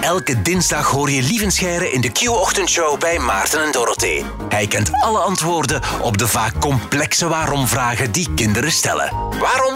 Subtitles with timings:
[0.00, 4.24] Elke dinsdag hoor je Lievenscheire in de Q-ochtendshow bij Maarten en Dorothee.
[4.48, 9.12] Hij kent alle antwoorden op de vaak complexe waarom-vragen die kinderen stellen.
[9.38, 9.74] Waarom?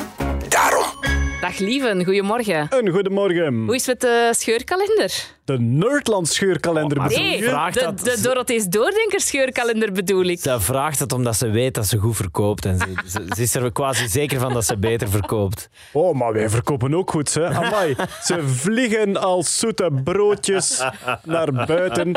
[1.50, 2.66] Dag lieven, goedemorgen.
[2.70, 3.54] Een goedemorgen.
[3.64, 5.12] Hoe is het met de scheurkalender?
[5.44, 7.44] De Nerdland scheurkalender Oh, maar bedoel Nee, je?
[7.44, 10.40] vraagt de, dat- de Dorothees Doordenker scheurkalender bedoel ik.
[10.40, 12.64] Ze vraagt het omdat ze weet dat ze goed verkoopt.
[12.64, 15.68] En ze, ze, ze is er quasi zeker van dat ze beter verkoopt.
[15.92, 17.46] Oh, maar wij verkopen ook goed, hè.
[17.48, 17.94] Amai.
[18.22, 20.84] Ze vliegen als zoete broodjes
[21.24, 22.12] naar buiten.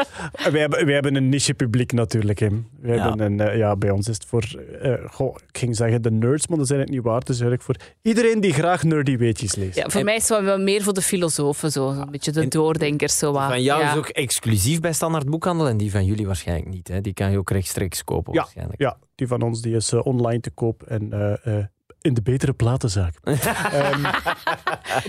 [0.52, 2.48] Wij hebben, wij hebben een niche publiek natuurlijk, hè.
[2.82, 3.08] Wij Ja.
[3.08, 4.44] hebben een, eh, ja, bij ons is het voor...
[4.82, 7.20] eh, goh, ik ging zeggen de nerds, maar dat is eigenlijk niet waar.
[7.20, 9.76] Het is eigenlijk voor iedereen die graag nerdy weetjes leest.
[9.76, 11.90] Ja, voor mij is het wel meer voor de filosofen, zo.
[11.90, 13.18] een beetje de doordenkers.
[13.18, 13.48] Zo wat.
[13.48, 13.92] Van jou ja.
[13.92, 16.88] is ook exclusief bij Standaard Boekhandel en die van jullie waarschijnlijk niet.
[16.88, 17.02] Hè?
[17.02, 18.82] Die kan je ook rechtstreeks kopen Ja, waarschijnlijk.
[18.82, 21.66] ja, die van ons die is eh, online te koop en eh, eh,
[22.02, 23.16] in de betere platenzaak.
[23.24, 24.02] Ehm,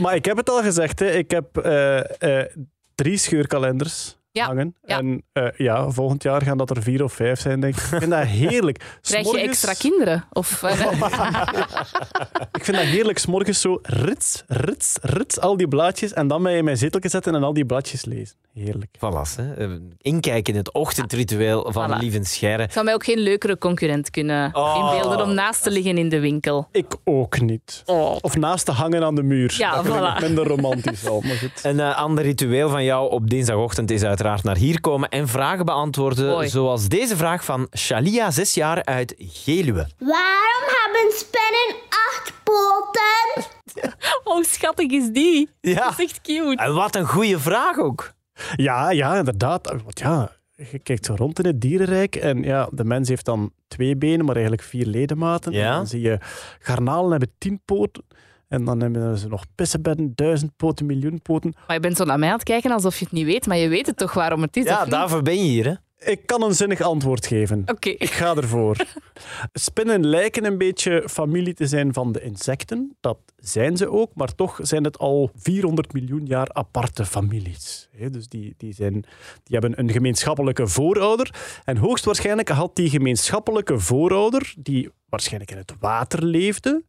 [0.03, 1.11] maar ik heb het al gezegd, hè.
[1.11, 2.47] ik heb eh, eh,
[2.95, 4.75] drie scheurkalenders Ja, hangen.
[4.85, 4.99] ja.
[4.99, 7.83] En eh, ja, volgend jaar gaan dat er vier of vijf zijn, denk ik.
[7.83, 8.85] Ik vind dat heerlijk.
[9.03, 10.25] Krijg je extra kinderen?
[10.33, 10.81] Of, eh,
[12.53, 16.57] Ik vind dat heerlijk, s'morgens zo rits, rits, rits, al die blaadjes en dan mij
[16.57, 18.37] in mijn zeteltje zetten en al die bladjes lezen.
[18.55, 18.91] Heerlijk.
[18.97, 19.55] Voilà, hè.
[19.55, 21.99] Eh, Inkijken in het ochtendritueel van Voilà.
[22.01, 22.69] Lieven Scheire.
[22.71, 24.77] zou mij ook geen leukere concurrent kunnen Oh.
[24.93, 26.69] inbeelden om naast te liggen in de winkel.
[26.73, 27.83] Ik ook niet.
[27.87, 28.17] Oh.
[28.21, 29.55] Of naast te hangen aan de muur.
[29.59, 30.21] Ja, dat ik voilà.
[30.23, 31.61] minder romantisch al, maar goed.
[31.63, 35.65] Een eh, ander ritueel van jou op dinsdagochtend is uiteraard naar hier komen en vragen
[35.65, 36.27] beantwoorden.
[36.27, 36.49] Mooi.
[36.49, 39.89] Zoals deze vraag van Shalia, zes jaar uit Geluwe.
[39.99, 43.53] Waarom hebben spinnen acht poten?
[44.25, 45.49] Oh, schattig is die.
[45.61, 45.75] Ja.
[45.85, 46.63] Dat is echt cute.
[46.63, 48.13] En wat een goede vraag ook.
[48.57, 49.69] Ja, ja, inderdaad.
[49.85, 53.53] Want ja, je kijkt zo rond in het dierenrijk en ja, de mens heeft dan
[53.69, 55.53] twee benen, maar eigenlijk vier ledematen.
[55.53, 55.71] Ja.
[55.71, 56.19] En dan zie je
[56.59, 58.05] garnalen hebben tien poten.
[58.55, 61.55] En dan hebben ze nog pissenbedden, duizend poten, miljoen poten.
[61.67, 63.57] Maar je bent zo naar mij aan het kijken alsof je het niet weet, maar
[63.57, 65.65] je weet het toch waarom het is, Ja, daarvoor ben je hier.
[65.65, 65.75] Hè?
[66.13, 67.63] Ik kan een zinnig antwoord geven.
[67.67, 67.89] Oké.
[67.89, 68.77] Ik ga ervoor.
[69.53, 72.97] Spinnen lijken een beetje familie te zijn van de insecten.
[73.01, 77.89] Dat zijn ze ook, maar toch zijn het al 400 miljoen jaar aparte families.
[77.97, 78.93] Hè, Dus die, die, zijn,
[79.43, 81.35] die hebben een gemeenschappelijke voorouder.
[81.65, 86.85] En hoogstwaarschijnlijk had die gemeenschappelijke voorouder, die waarschijnlijk in het water leefde,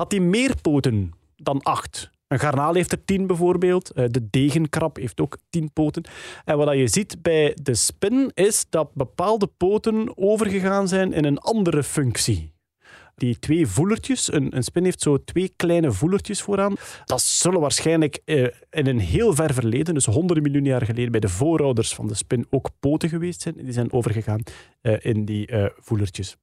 [0.00, 2.10] had die meer poten dan acht.
[2.28, 3.90] Een garnaal heeft er tien bijvoorbeeld.
[3.90, 6.04] Eh, De degenkrab heeft ook tien poten.
[6.44, 11.38] En wat je ziet bij de spin is dat bepaalde poten overgegaan zijn in een
[11.38, 12.52] andere functie.
[13.14, 16.74] Die twee voelertjes, een, een spin heeft zo twee kleine voelertjes vooraan.
[17.04, 21.20] Dat zullen waarschijnlijk eh, in een heel ver verleden, dus honderden miljoen jaar geleden, bij
[21.20, 23.54] de voorouders van de spin ook poten geweest zijn.
[23.56, 24.42] Die zijn overgegaan
[24.80, 26.36] eh, in die voelertjes.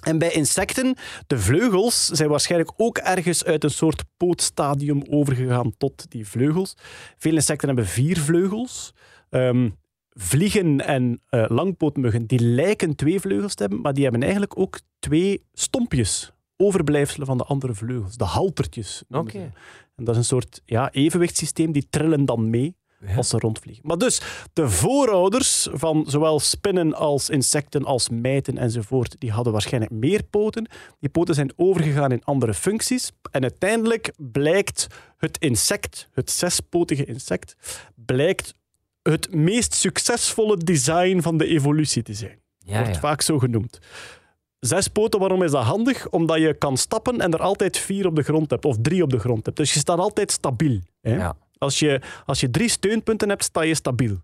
[0.00, 0.96] En bij insecten,
[1.26, 6.74] de vleugels zijn waarschijnlijk ook ergens uit een soort pootstadium overgegaan tot die vleugels.
[7.18, 8.94] Veel insecten hebben vier vleugels.
[9.30, 9.70] Ehm,
[10.08, 14.80] vliegen en eh, langpootmuggen die lijken twee vleugels te hebben, maar die hebben eigenlijk ook
[14.98, 16.32] twee stompjes.
[16.56, 19.02] Overblijfselen van de andere vleugels, de haltertjes.
[19.10, 19.52] Oké.
[19.96, 23.14] En dat is een soort ja, evenwichtssysteem, die trillen dan mee Ja.
[23.16, 23.86] als ze rondvliegen.
[23.86, 24.20] Maar dus,
[24.52, 30.68] de voorouders van zowel spinnen als insecten als mijten enzovoort, die hadden waarschijnlijk meer poten.
[31.00, 33.12] Die poten zijn overgegaan in andere functies.
[33.30, 37.56] En uiteindelijk blijkt het insect, het zespotige insect,
[37.94, 38.54] blijkt
[39.02, 42.38] het meest succesvolle design van de evolutie te zijn.
[42.58, 43.00] Ja, Wordt ja.
[43.00, 43.78] vaak zo genoemd.
[44.60, 46.08] Zes poten, waarom is dat handig?
[46.08, 49.10] Omdat je kan stappen en er altijd vier op de grond hebt, of drie op
[49.10, 49.56] de grond hebt.
[49.56, 50.80] Dus je staat altijd stabiel.
[51.00, 51.14] Hè?
[51.14, 51.36] Ja.
[51.60, 54.16] Als, je, als je drie steunpunten hebt, sta je stabiel.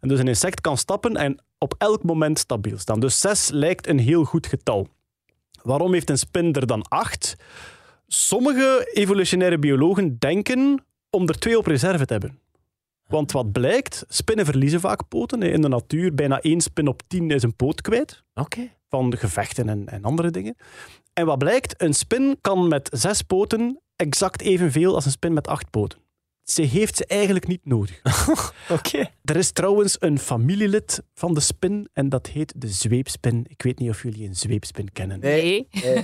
[0.00, 3.00] En dus een insect kan stappen en op elk moment stabiel staan.
[3.00, 4.88] Dus zes lijkt een heel goed getal.
[5.62, 7.36] Waarom heeft een spin er dan acht?
[8.06, 12.38] Sommige evolutionaire biologen denken om er twee op reserve te hebben.
[13.06, 15.42] Want wat blijkt, spinnen verliezen vaak poten.
[15.42, 18.68] In de natuur, bijna één spin op tien is een poot kwijt Oké.
[18.88, 20.56] van gevechten en, en andere dingen.
[21.12, 25.48] En wat blijkt, een spin kan met zes poten exact evenveel als een spin met
[25.48, 25.98] acht poten.
[26.50, 28.00] Ze heeft ze eigenlijk niet nodig.
[28.68, 29.10] Oké.
[29.24, 33.44] Er is trouwens een familielid van de spin en dat heet de zweepspin.
[33.48, 35.20] Ik weet niet of jullie een zweepspin kennen.
[35.20, 35.68] Nee.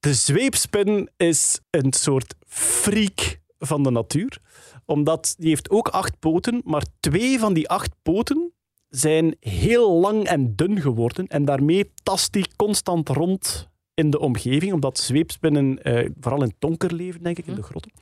[0.00, 4.38] De zweepspin is een soort freak van de natuur,
[4.84, 8.52] omdat die heeft ook acht poten, maar twee van die acht poten
[8.88, 13.68] zijn heel lang en dun geworden en daarmee tast die constant rond
[13.98, 17.92] in de omgeving, omdat zweepspinnen eh, vooral in donker leven, denk ik, in de grotten.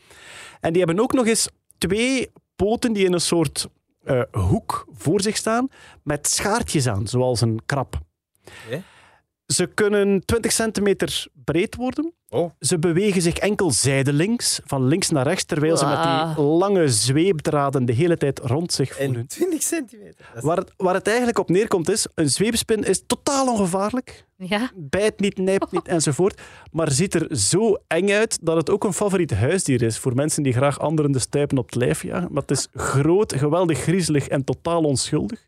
[0.60, 1.48] En die hebben ook nog eens
[1.78, 3.68] twee poten die in een soort
[4.04, 5.68] eh, hoek voor zich staan,
[6.02, 8.00] met schaartjes aan, zoals een krab.
[9.46, 12.12] Ze kunnen 20 centimeter breed worden.
[12.28, 12.50] Oh.
[12.60, 16.56] Ze bewegen zich enkel zijdelings, van links naar rechts, terwijl ze met die Wauw.
[16.58, 19.16] lange zweepdraden de hele tijd rond zich voelen.
[19.16, 20.14] En 20 centimeter.
[20.26, 24.24] Dat is- Waar het, waar het eigenlijk op neerkomt is, een zweepspin is totaal ongevaarlijk.
[24.36, 24.70] Ja.
[24.74, 26.40] Bijt niet, nijpt niet enzovoort.
[26.72, 30.42] Maar ziet er zo eng uit dat het ook een favoriet huisdier is voor mensen
[30.42, 32.28] die graag anderen de stuipen op het lijf jagen.
[32.32, 35.46] Maar het is groot, geweldig griezelig en totaal onschuldig.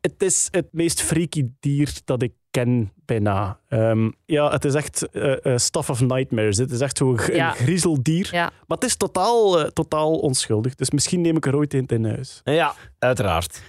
[0.00, 2.32] Het is het meest freaky dier dat ik
[2.64, 3.58] ken, bijna.
[3.68, 6.56] Ehm, ja, het is echt eh eh, stuff of nightmares.
[6.56, 7.48] Het is echt zo'n Ja.
[7.48, 8.28] een griezeldier.
[8.32, 8.42] Ja.
[8.66, 10.74] Maar het is totaal, eh, totaal onschuldig.
[10.74, 12.40] Dus misschien neem ik er ooit een in huis.
[12.44, 13.62] Ja, uiteraard.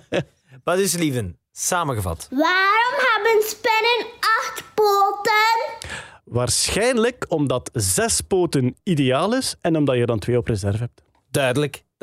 [0.64, 1.38] Wat is lieven?
[1.52, 2.28] Samengevat.
[2.30, 5.88] Waarom hebben spinnen acht poten?
[6.24, 11.02] Waarschijnlijk omdat zes poten ideaal is en omdat je dan twee op reserve hebt.
[11.30, 11.84] Duidelijk.